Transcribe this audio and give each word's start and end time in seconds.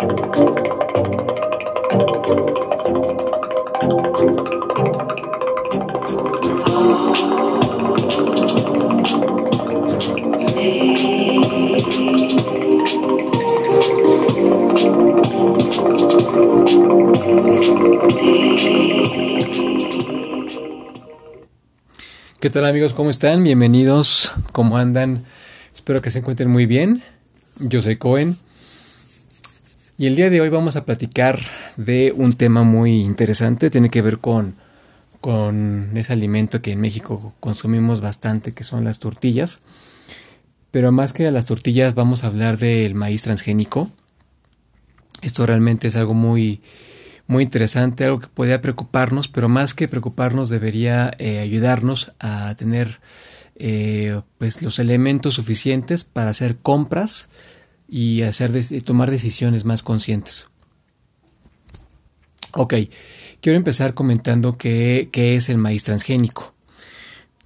¿Qué 0.00 0.08
tal 22.48 22.64
amigos? 22.64 22.94
¿Cómo 22.94 23.10
están? 23.10 23.44
Bienvenidos. 23.44 24.32
¿Cómo 24.52 24.78
andan? 24.78 25.26
Espero 25.74 26.00
que 26.00 26.10
se 26.10 26.20
encuentren 26.20 26.48
muy 26.48 26.64
bien. 26.64 27.02
Yo 27.58 27.82
soy 27.82 27.96
Cohen. 27.96 28.38
Y 30.00 30.06
el 30.06 30.16
día 30.16 30.30
de 30.30 30.40
hoy 30.40 30.48
vamos 30.48 30.76
a 30.76 30.86
platicar 30.86 31.38
de 31.76 32.14
un 32.16 32.32
tema 32.32 32.62
muy 32.62 33.02
interesante. 33.02 33.68
Tiene 33.68 33.90
que 33.90 34.00
ver 34.00 34.16
con, 34.16 34.54
con 35.20 35.94
ese 35.94 36.14
alimento 36.14 36.62
que 36.62 36.72
en 36.72 36.80
México 36.80 37.34
consumimos 37.38 38.00
bastante, 38.00 38.54
que 38.54 38.64
son 38.64 38.82
las 38.82 38.98
tortillas. 38.98 39.60
Pero 40.70 40.90
más 40.90 41.12
que 41.12 41.30
las 41.30 41.44
tortillas 41.44 41.94
vamos 41.94 42.24
a 42.24 42.28
hablar 42.28 42.56
del 42.56 42.94
maíz 42.94 43.24
transgénico. 43.24 43.90
Esto 45.20 45.44
realmente 45.44 45.88
es 45.88 45.96
algo 45.96 46.14
muy 46.14 46.62
muy 47.26 47.42
interesante, 47.44 48.06
algo 48.06 48.20
que 48.20 48.28
podría 48.28 48.62
preocuparnos, 48.62 49.28
pero 49.28 49.50
más 49.50 49.74
que 49.74 49.86
preocuparnos 49.86 50.48
debería 50.48 51.10
eh, 51.18 51.40
ayudarnos 51.40 52.12
a 52.20 52.54
tener 52.54 53.00
eh, 53.56 54.18
pues 54.38 54.62
los 54.62 54.78
elementos 54.78 55.34
suficientes 55.34 56.04
para 56.04 56.30
hacer 56.30 56.56
compras 56.56 57.28
y 57.90 58.22
hacer 58.22 58.52
tomar 58.84 59.10
decisiones 59.10 59.64
más 59.64 59.82
conscientes. 59.82 60.46
Ok, 62.52 62.74
quiero 63.40 63.56
empezar 63.56 63.94
comentando 63.94 64.56
qué, 64.56 65.08
qué 65.12 65.36
es 65.36 65.48
el 65.48 65.58
maíz 65.58 65.84
transgénico. 65.84 66.54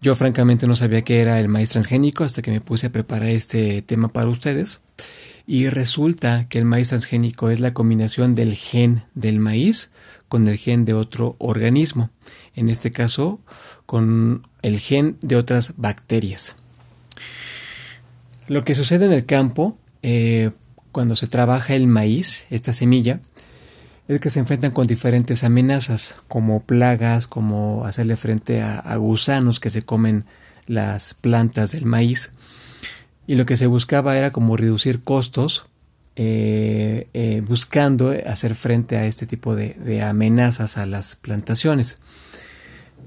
Yo 0.03 0.15
francamente 0.15 0.67
no 0.67 0.77
sabía 0.77 1.03
qué 1.03 1.23
era 1.23 1.41
el 1.41 1.49
maíz 1.49 1.71
transgénico 1.71 2.25
hasta 2.25 2.43
que 2.43 2.51
me 2.51 2.61
puse 2.61 2.89
a 2.89 2.93
preparar 2.93 3.31
este 3.31 3.81
tema 3.81 4.09
para 4.09 4.29
ustedes. 4.29 4.81
Y 5.47 5.69
resulta 5.69 6.47
que 6.49 6.59
el 6.59 6.67
maíz 6.67 6.91
transgénico 6.91 7.49
es 7.49 7.61
la 7.61 7.73
combinación 7.73 8.35
del 8.35 8.55
gen 8.55 9.05
del 9.15 9.41
maíz 9.41 9.91
con 10.29 10.47
el 10.47 10.59
gen 10.59 10.85
de 10.85 10.93
otro 10.93 11.37
organismo, 11.39 12.11
en 12.55 12.69
este 12.69 12.91
caso 12.91 13.41
con 13.87 14.47
el 14.61 14.79
gen 14.79 15.17
de 15.23 15.37
otras 15.37 15.73
bacterias. 15.79 16.57
Lo 18.47 18.63
que 18.65 18.75
sucede 18.75 19.07
en 19.07 19.13
el 19.13 19.25
campo 19.25 19.79
eh, 20.05 20.51
cuando 20.93 21.17
se 21.17 21.27
trabaja 21.27 21.75
el 21.75 21.89
maíz, 21.89 22.47
esta 22.51 22.73
semilla, 22.73 23.19
es 24.07 24.21
que 24.21 24.31
se 24.31 24.39
enfrentan 24.39 24.71
con 24.71 24.87
diferentes 24.87 25.43
amenazas, 25.43 26.15
como 26.29 26.63
plagas, 26.63 27.27
como 27.27 27.85
hacerle 27.85 28.17
frente 28.17 28.63
a 28.63 28.97
gusanos 28.97 29.59
que 29.59 29.71
se 29.71 29.83
comen 29.83 30.25
las 30.67 31.15
plantas 31.15 31.73
del 31.73 31.87
maíz 31.87 32.31
y 33.27 33.37
lo 33.37 33.47
que 33.47 33.57
se 33.57 33.67
buscaba 33.67 34.17
era 34.17 34.31
como 34.31 34.57
reducir 34.57 35.03
costos 35.03 35.67
eh, 36.17 37.09
eh, 37.13 37.43
buscando 37.45 38.15
hacer 38.27 38.55
frente 38.55 38.97
a 38.97 39.07
este 39.07 39.27
tipo 39.27 39.57
de, 39.57 40.03
amenazas 40.03 40.77
a 40.79 40.87
las 40.87 41.17
plantaciones. 41.17 41.99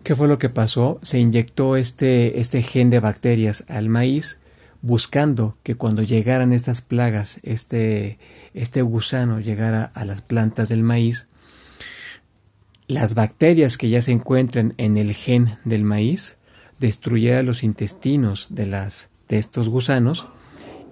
¿Qué 0.03 0.15
fue 0.15 0.27
lo 0.27 0.39
que 0.39 0.49
pasó? 0.49 0.99
Se 1.03 1.19
inyectó 1.19 1.77
este, 1.77 2.39
este 2.39 2.61
gen 2.61 2.89
de 2.89 2.99
bacterias 2.99 3.63
al 3.67 3.89
maíz 3.89 4.39
buscando 4.81 5.57
que 5.63 5.75
cuando 5.75 6.03
llegaran 6.03 6.53
estas 6.53 6.81
plagas, 6.81 7.39
este, 7.43 8.19
este 8.53 8.81
gusano 8.81 9.39
llegara 9.39 9.91
a 9.93 10.05
las 10.05 10.21
plantas 10.21 10.69
del 10.69 10.83
maíz, 10.83 11.27
las 12.87 13.15
bacterias 13.15 13.77
que 13.77 13.89
ya 13.89 14.01
se 14.01 14.11
encuentran 14.11 14.73
en 14.77 14.97
el 14.97 15.13
gen 15.13 15.57
del 15.65 15.83
maíz 15.83 16.37
destruyeran 16.79 17.45
los 17.45 17.63
intestinos 17.63 18.47
de 18.49 18.65
las, 18.67 19.09
de 19.27 19.37
estos 19.37 19.67
gusanos 19.67 20.27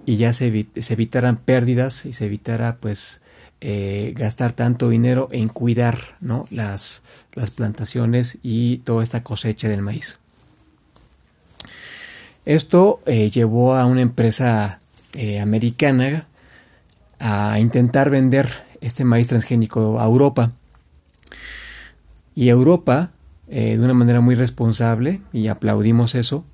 y 0.04 0.16
ya 0.16 0.32
se, 0.32 0.66
se 0.78 0.92
evitaran 0.92 1.36
pérdidas 1.36 2.04
y 2.04 2.12
se 2.12 2.26
evitara 2.26 2.76
pues 2.76 3.22
eh, 3.60 4.12
gastar 4.14 4.52
tanto 4.52 4.90
dinero 4.90 5.28
en 5.32 5.48
cuidar 5.48 6.16
¿no? 6.20 6.46
las, 6.50 7.02
las 7.34 7.50
plantaciones 7.50 8.38
y 8.42 8.78
toda 8.78 9.02
esta 9.02 9.22
cosecha 9.22 9.68
del 9.68 9.82
maíz. 9.82 10.20
Esto 12.46 13.00
eh, 13.04 13.28
llevó 13.30 13.74
a 13.74 13.84
una 13.84 14.00
empresa 14.00 14.80
eh, 15.12 15.40
americana 15.40 16.26
a 17.18 17.60
intentar 17.60 18.08
vender 18.08 18.48
este 18.80 19.04
maíz 19.04 19.28
transgénico 19.28 20.00
a 20.00 20.06
Europa. 20.06 20.52
Y 22.34 22.48
Europa, 22.48 23.10
de 23.46 23.78
una 23.78 23.94
manera 23.94 24.20
muy 24.20 24.34
responsable, 24.34 25.20
y 25.32 25.46
aplaudimos 25.46 26.14
eso, 26.14 26.44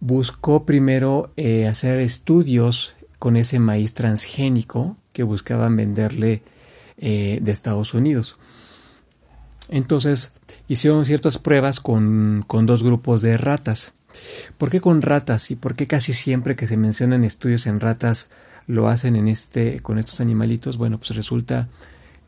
buscó 0.00 0.64
primero 0.64 1.30
eh, 1.36 1.66
hacer 1.66 1.98
estudios 2.00 2.96
con 3.18 3.36
ese 3.36 3.58
maíz 3.58 3.94
transgénico 3.94 4.96
que 5.12 5.22
buscaban 5.22 5.76
venderle 5.76 6.42
eh, 6.98 7.38
de 7.42 7.52
Estados 7.52 7.94
Unidos. 7.94 8.38
Entonces 9.68 10.32
hicieron 10.68 11.06
ciertas 11.06 11.38
pruebas 11.38 11.80
con, 11.80 12.44
con, 12.46 12.66
dos 12.66 12.82
grupos 12.82 13.22
de 13.22 13.36
ratas. 13.36 13.92
¿Por 14.58 14.70
qué 14.70 14.80
con 14.80 15.02
ratas? 15.02 15.50
¿Y 15.50 15.56
por 15.56 15.74
qué 15.74 15.86
casi 15.86 16.12
siempre 16.12 16.56
que 16.56 16.66
se 16.66 16.76
mencionan 16.76 17.24
estudios 17.24 17.66
en 17.66 17.80
ratas 17.80 18.28
lo 18.66 18.88
hacen 18.88 19.16
en 19.16 19.28
este, 19.28 19.80
con 19.80 19.98
estos 19.98 20.20
animalitos? 20.20 20.76
Bueno, 20.76 20.98
pues 20.98 21.14
resulta 21.14 21.68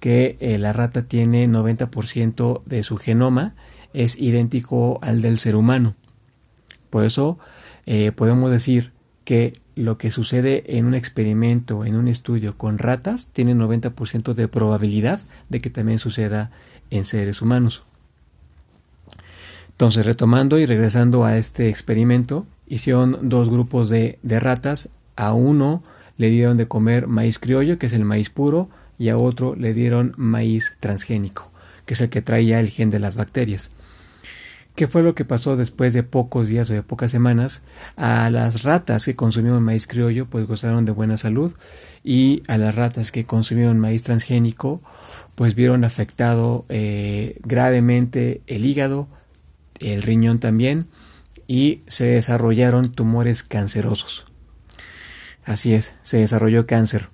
que 0.01 0.37
eh, 0.41 0.59
la 0.59 0.73
rata 0.73 1.03
tiene 1.03 1.49
90% 1.49 2.63
de 2.65 2.83
su 2.83 2.97
genoma 2.97 3.55
es 3.95 4.19
idéntico 4.19 4.99
al 5.03 5.23
del 5.23 5.39
ser 5.39 5.57
humano. 5.57 5.95
Por 6.91 7.05
eso 7.05 7.39
eh, 7.87 8.13
podemos 8.13 8.51
decir 8.51 8.93
que 9.25 9.53
lo 9.75 9.99
que 9.99 10.11
sucede 10.11 10.79
en 10.79 10.87
un 10.87 10.95
experimento, 10.95 11.85
en 11.85 11.97
un 11.97 12.09
estudio 12.09 12.57
con 12.57 12.79
ratas, 12.79 13.29
tiene 13.33 13.55
90% 13.55 14.35
de 14.35 14.49
probabilidad 14.49 15.21
de 15.49 15.61
que 15.61 15.71
también 15.71 15.99
suceda 15.99 16.51
en 16.91 17.05
seres 17.05 17.43
humanos. 17.43 17.85
Entonces, 19.79 20.07
retomando 20.07 20.59
y 20.59 20.67
regresando 20.67 21.25
a 21.25 21.39
este 21.39 21.69
experimento, 21.69 22.49
hicieron 22.67 23.17
dos 23.29 23.49
grupos 23.49 23.89
de, 23.89 24.19
ratas. 24.25 24.89
A 25.15 25.35
uno 25.35 25.85
le 26.17 26.31
dieron 26.31 26.57
de 26.57 26.67
comer 26.67 27.07
maíz 27.07 27.39
criollo, 27.39 27.79
que 27.79 27.87
es 27.87 27.93
el 27.93 28.05
maíz 28.05 28.29
puro, 28.29 28.69
y 28.99 29.09
a 29.09 29.17
otro 29.17 29.55
le 29.55 29.75
dieron 29.75 30.15
maíz 30.17 30.77
transgénico, 30.81 31.53
que 31.87 31.95
es 31.95 32.01
el 32.01 32.11
que 32.11 32.23
traía 32.23 32.59
el 32.59 32.71
gen 32.71 32.91
de 32.91 32.99
las 32.99 33.15
bacterias. 33.15 33.71
¿Qué 34.75 34.89
fue 34.89 35.05
lo 35.05 35.15
que 35.15 35.25
pasó 35.25 35.55
después 35.55 35.93
de 35.93 36.03
pocos 36.03 36.49
días 36.49 36.69
o 36.71 36.75
de 36.75 36.83
pocas 36.83 37.13
semanas? 37.13 37.63
A 37.95 38.31
las 38.31 38.65
ratas 38.65 39.05
que 39.05 39.15
consumieron 39.15 39.63
maíz 39.63 39.87
criollo, 39.87 40.27
pues 40.27 40.49
gozaron 40.49 40.87
de 40.87 40.93
buena 40.93 41.17
salud, 41.17 41.55
y 42.03 42.43
a 42.49 42.59
las 42.59 42.75
ratas 42.75 43.13
que 43.13 43.27
consumieron 43.27 43.79
maíz 43.79 44.03
transgénico, 44.03 44.83
pues 45.37 45.55
vieron 45.55 45.85
afectado 45.85 46.67
eh, 46.69 47.39
gravemente 47.45 48.43
el 48.49 48.67
hígado, 48.67 49.07
el 49.81 50.03
riñón 50.03 50.39
también, 50.39 50.87
y 51.47 51.81
se 51.87 52.05
desarrollaron 52.05 52.93
tumores 52.93 53.43
cancerosos. 53.43 54.27
Así 55.45 55.73
es, 55.73 55.95
se 56.03 56.19
desarrolló 56.19 56.67
cáncer. 56.67 57.09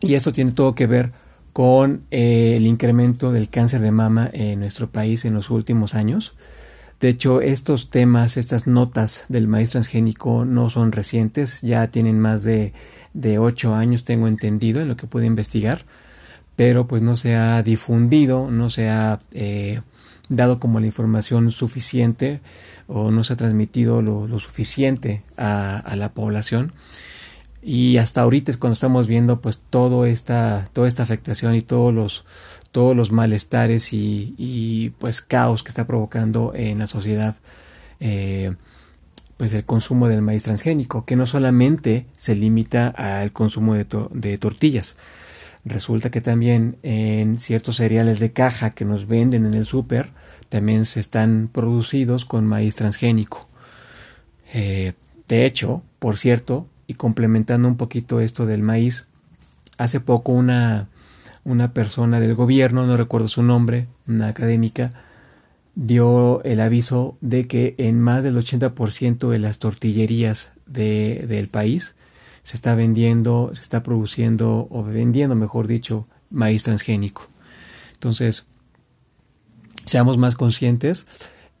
Y 0.00 0.14
esto 0.14 0.32
tiene 0.32 0.52
todo 0.52 0.74
que 0.74 0.86
ver 0.86 1.12
con 1.52 2.04
eh, 2.10 2.54
el 2.56 2.66
incremento 2.66 3.32
del 3.32 3.48
cáncer 3.48 3.80
de 3.80 3.90
mama 3.90 4.30
en 4.32 4.60
nuestro 4.60 4.90
país 4.90 5.24
en 5.24 5.34
los 5.34 5.50
últimos 5.50 5.94
años. 5.94 6.34
De 7.00 7.08
hecho, 7.08 7.40
estos 7.40 7.90
temas, 7.90 8.36
estas 8.36 8.66
notas 8.66 9.24
del 9.28 9.46
maíz 9.46 9.70
transgénico 9.70 10.44
no 10.44 10.68
son 10.68 10.90
recientes, 10.90 11.60
ya 11.62 11.86
tienen 11.88 12.18
más 12.18 12.42
de, 12.42 12.72
de 13.14 13.38
8 13.38 13.74
años, 13.74 14.02
tengo 14.02 14.26
entendido, 14.26 14.80
en 14.80 14.88
lo 14.88 14.96
que 14.96 15.06
pude 15.06 15.26
investigar, 15.26 15.84
pero 16.56 16.88
pues 16.88 17.02
no 17.02 17.16
se 17.16 17.36
ha 17.36 17.62
difundido, 17.62 18.50
no 18.50 18.68
se 18.68 18.88
ha 18.88 19.20
eh, 19.32 19.80
dado 20.28 20.58
como 20.58 20.80
la 20.80 20.86
información 20.86 21.50
suficiente 21.50 22.40
o 22.86 23.10
no 23.10 23.24
se 23.24 23.32
ha 23.32 23.36
transmitido 23.36 24.02
lo, 24.02 24.38
suficiente 24.38 25.22
a 25.36 25.94
la 25.96 26.12
población. 26.12 26.72
Y 27.62 27.96
hasta 27.98 28.22
ahorita 28.22 28.50
es 28.50 28.56
cuando 28.56 28.74
estamos 28.74 29.06
viendo 29.06 29.40
pues 29.40 29.60
todo 29.68 30.06
esta, 30.06 30.66
toda 30.72 30.86
esta 30.86 31.02
afectación 31.02 31.54
y 31.54 31.60
todos 31.60 31.92
los, 31.92 32.24
todos 32.70 32.96
los 32.96 33.10
malestares 33.10 33.92
y, 33.92 34.94
pues 34.98 35.20
caos 35.20 35.62
que 35.62 35.70
está 35.70 35.86
provocando 35.86 36.52
en 36.54 36.78
la 36.78 36.86
sociedad 36.86 37.36
eh, 38.00 38.54
pues 39.36 39.52
el 39.52 39.64
consumo 39.64 40.08
del 40.08 40.22
maíz 40.22 40.44
transgénico, 40.44 41.04
que 41.04 41.16
no 41.16 41.26
solamente 41.26 42.06
se 42.16 42.34
limita 42.34 42.88
al 42.88 43.32
consumo 43.32 43.74
de, 43.74 43.86
de 44.12 44.38
tortillas, 44.38 44.96
resulta 45.68 46.10
que 46.10 46.20
también 46.20 46.78
en 46.82 47.38
ciertos 47.38 47.76
cereales 47.76 48.18
de 48.18 48.32
caja 48.32 48.70
que 48.70 48.84
nos 48.84 49.06
venden 49.06 49.46
en 49.46 49.54
el 49.54 49.64
súper 49.64 50.10
también 50.48 50.84
se 50.84 51.00
están 51.00 51.48
producidos 51.52 52.24
con 52.24 52.46
maíz 52.46 52.74
transgénico. 52.74 53.48
Eh, 54.54 54.94
de 55.28 55.46
hecho, 55.46 55.82
por 55.98 56.16
cierto, 56.16 56.66
y 56.86 56.94
complementando 56.94 57.68
un 57.68 57.76
poquito 57.76 58.20
esto 58.20 58.46
del 58.46 58.62
maíz, 58.62 59.08
hace 59.76 60.00
poco 60.00 60.32
una, 60.32 60.88
una 61.44 61.72
persona 61.74 62.18
del 62.18 62.34
gobierno, 62.34 62.86
no 62.86 62.96
recuerdo 62.96 63.28
su 63.28 63.42
nombre, 63.42 63.88
una 64.06 64.28
académica, 64.28 64.92
dio 65.74 66.42
el 66.44 66.60
aviso 66.60 67.16
de 67.20 67.46
que 67.46 67.74
en 67.78 68.00
más 68.00 68.24
del 68.24 68.36
80% 68.36 69.28
de 69.28 69.38
las 69.38 69.58
tortillerías 69.58 70.52
de, 70.66 71.26
del 71.28 71.48
país 71.48 71.94
se 72.42 72.56
está 72.56 72.74
vendiendo, 72.74 73.50
se 73.54 73.62
está 73.62 73.82
produciendo 73.82 74.66
o 74.70 74.82
vendiendo, 74.82 75.34
mejor 75.34 75.66
dicho, 75.66 76.06
maíz 76.30 76.62
transgénico. 76.62 77.28
Entonces, 77.94 78.46
seamos 79.84 80.18
más 80.18 80.34
conscientes. 80.34 81.06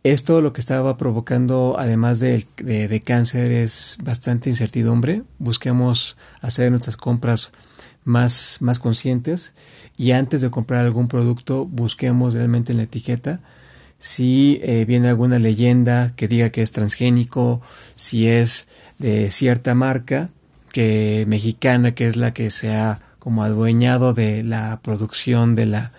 Esto 0.04 0.40
lo 0.40 0.52
que 0.52 0.60
estaba 0.60 0.96
provocando, 0.96 1.76
además 1.78 2.20
de, 2.20 2.46
de, 2.58 3.00
cáncer, 3.00 3.50
es 3.50 3.98
bastante 4.02 4.48
incertidumbre. 4.48 5.24
Busquemos 5.38 6.16
hacer 6.40 6.70
nuestras 6.70 6.96
compras 6.96 7.50
más, 8.04 8.58
más 8.60 8.78
conscientes 8.78 9.54
y 9.96 10.12
antes 10.12 10.40
de 10.40 10.50
comprar 10.50 10.84
algún 10.86 11.08
producto 11.08 11.66
busquemos 11.66 12.34
realmente 12.34 12.72
en 12.72 12.78
la 12.78 12.84
etiqueta 12.84 13.40
si 13.98 14.60
eh, 14.62 14.84
viene 14.86 15.08
alguna 15.08 15.38
leyenda 15.38 16.12
que 16.14 16.28
diga 16.28 16.50
que 16.50 16.62
es 16.62 16.72
transgénico, 16.72 17.60
si 17.96 18.28
es 18.28 18.68
de 18.98 19.30
cierta 19.30 19.74
marca 19.74 20.30
que 20.72 21.24
mexicana 21.28 21.94
que 21.94 22.06
es 22.06 22.16
la 22.16 22.32
que 22.32 22.50
se 22.50 22.74
ha 22.74 23.00
como 23.18 23.42
adueñado 23.42 24.14
de 24.14 24.42
la 24.42 24.80
producción 24.82 25.54
de 25.54 25.66
la, 25.66 25.92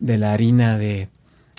de 0.00 0.18
la 0.18 0.32
harina 0.32 0.78
de, 0.78 1.08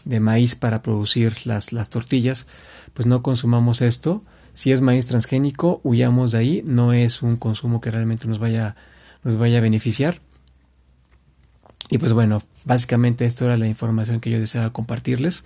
de 0.06 0.20
maíz 0.20 0.56
para 0.56 0.82
producir 0.82 1.46
las, 1.46 1.74
las 1.74 1.90
tortillas, 1.90 2.48
pues 2.94 3.06
no 3.08 3.22
consumamos 3.22 3.82
esto. 3.82 4.24
Si 4.54 4.72
es 4.72 4.82
maíz 4.82 5.08
transgénico, 5.08 5.82
huyamos 5.84 6.32
de 6.32 6.38
ahí, 6.38 6.64
no 6.66 6.94
es 6.94 7.22
un 7.22 7.36
consumo 7.36 7.82
que 7.82 7.92
realmente 7.92 8.28
nos 8.28 8.40
vaya, 8.40 8.76
nos 9.24 9.36
vaya 9.36 9.58
a 9.58 9.62
beneficiar. 9.62 10.20
Y 11.90 11.98
pues 11.98 12.14
bueno, 12.14 12.42
básicamente 12.64 13.26
esto 13.26 13.46
era 13.46 13.58
la 13.58 13.68
información 13.68 14.20
que 14.20 14.32
yo 14.32 14.40
deseaba 14.40 14.72
compartirles. 14.72 15.44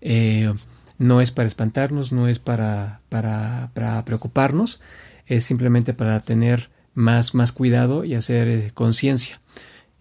Eh, 0.00 0.52
no 0.98 1.20
es 1.20 1.30
para 1.30 1.48
espantarnos, 1.48 2.12
no 2.12 2.28
es 2.28 2.38
para, 2.38 3.00
para, 3.08 3.70
para, 3.72 4.04
preocuparnos, 4.04 4.80
es 5.36 5.44
simplemente 5.44 5.94
para 5.94 6.20
tener 6.20 6.70
más, 6.94 7.34
más 7.34 7.52
cuidado 7.52 8.04
y 8.04 8.14
hacer 8.14 8.48
eh, 8.48 8.70
conciencia. 8.74 9.40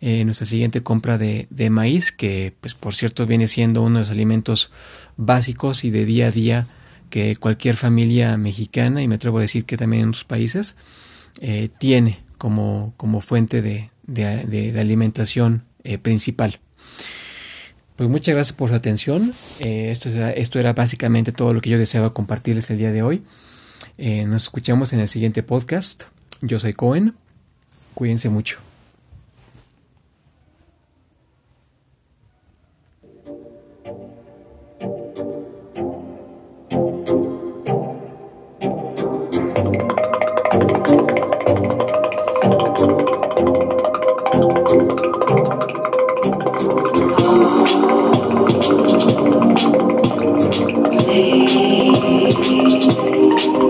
Eh, 0.02 0.24
nuestra 0.26 0.46
siguiente 0.46 0.81
compra 0.81 1.18
de, 1.18 1.48
de, 1.50 1.70
maíz, 1.70 2.12
que 2.12 2.54
pues 2.62 2.74
por 2.74 2.96
cierto 2.96 3.26
viene 3.26 3.48
siendo 3.48 3.81
uno 3.81 4.00
de 4.00 4.02
los 4.02 4.12
alimentos 4.12 4.72
básicos 5.18 5.84
y 5.84 5.92
de 5.92 6.06
día 6.06 6.28
a 6.28 6.31
día 6.31 6.68
que 7.10 7.36
cualquier 7.36 7.76
familia 7.76 8.38
mexicana, 8.38 9.02
y 9.02 9.08
me 9.08 9.16
atrevo 9.16 9.40
a 9.40 9.42
decir 9.42 9.66
que 9.66 9.78
también 9.78 10.04
en 10.04 10.10
otros 10.10 10.26
países, 10.26 10.76
tiene 11.80 12.20
como, 12.38 12.94
como 12.98 13.22
fuente 13.22 13.62
de, 13.62 13.90
de, 14.10 14.80
alimentación 14.80 15.64
eh, 15.84 15.98
principal. 15.98 16.58
Pues 17.96 18.10
muchas 18.10 18.34
gracias 18.34 18.56
por 18.56 18.70
su 18.70 18.76
atención. 18.76 19.34
Eh, 19.60 19.92
esto, 19.92 20.10
esto 20.10 20.60
era 20.60 20.74
básicamente 20.74 21.31
todo 21.31 21.54
lo 21.54 21.62
que 21.62 21.70
yo 21.70 21.78
deseaba 21.78 22.14
compartirles 22.14 22.70
el 22.72 22.78
día 22.78 22.92
de 22.92 23.04
hoy. 23.04 23.22
Eh, 24.01 24.25
nos 24.25 24.44
escuchamos 24.44 24.94
en 24.94 25.01
el 25.01 25.10
siguiente 25.10 25.44
podcast. 25.44 26.04
Yo 26.42 26.57
soy 26.57 26.72
Cohen. 26.72 27.16
Cuídense 27.96 28.30
mucho. 28.30 28.60